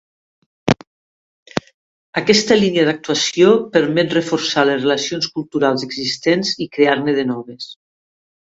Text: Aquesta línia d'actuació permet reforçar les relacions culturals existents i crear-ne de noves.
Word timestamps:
Aquesta 2.21 2.57
línia 2.61 2.85
d'actuació 2.89 3.51
permet 3.77 4.17
reforçar 4.19 4.67
les 4.71 4.81
relacions 4.83 5.31
culturals 5.37 5.87
existents 5.89 6.57
i 6.67 6.69
crear-ne 6.79 7.19
de 7.21 7.29
noves. 7.35 7.71